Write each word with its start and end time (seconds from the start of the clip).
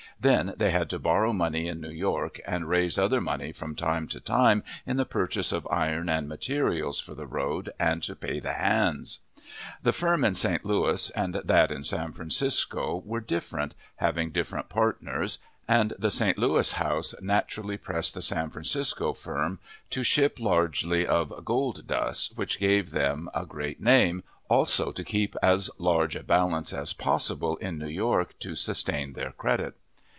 Then 0.19 0.53
they 0.55 0.69
had 0.69 0.87
to 0.91 0.99
borrow 0.99 1.33
money 1.33 1.67
in 1.67 1.81
New 1.81 1.89
York, 1.89 2.39
and 2.45 2.69
raise 2.69 2.99
other 2.99 3.19
money 3.19 3.51
from 3.51 3.73
time 3.75 4.07
to 4.09 4.19
time, 4.19 4.61
in 4.85 4.97
the 4.97 5.03
purchase 5.05 5.51
of 5.51 5.67
iron 5.71 6.09
and 6.09 6.29
materials 6.29 6.99
for 6.99 7.15
the 7.15 7.25
road, 7.25 7.71
and 7.79 8.03
to 8.03 8.15
pay 8.15 8.39
the 8.39 8.53
hands. 8.53 9.17
The 9.81 9.91
firm 9.91 10.23
in 10.23 10.35
St. 10.35 10.63
Louis 10.63 11.09
and 11.09 11.41
that 11.43 11.71
in 11.71 11.83
San 11.83 12.11
Francisco 12.11 13.01
were 13.03 13.19
different, 13.19 13.73
having 13.95 14.29
different 14.29 14.69
partners, 14.69 15.39
and 15.67 15.93
the 15.97 16.11
St. 16.11 16.37
Louis 16.37 16.73
house 16.73 17.15
naturally 17.19 17.77
pressed 17.79 18.13
the 18.13 18.21
San 18.21 18.51
Francisco 18.51 19.13
firm 19.13 19.57
to 19.89 20.03
ship 20.03 20.39
largely 20.39 21.07
of 21.07 21.33
"gold 21.43 21.87
dust," 21.87 22.37
which 22.37 22.59
gave 22.59 22.91
them 22.91 23.27
a 23.33 23.43
great 23.47 23.81
name; 23.81 24.21
also 24.49 24.91
to 24.91 25.03
keep 25.03 25.35
as 25.41 25.71
large 25.79 26.15
a 26.15 26.21
balance 26.21 26.73
as 26.73 26.93
possible 26.93 27.57
in 27.57 27.79
New 27.79 27.87
York 27.87 28.37
to 28.37 28.53
sustain 28.53 29.13
their 29.13 29.31
credit. 29.31 29.73